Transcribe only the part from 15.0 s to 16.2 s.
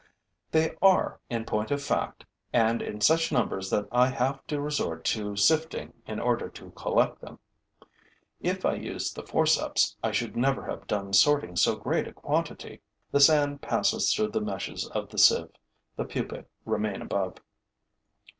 the sieve, the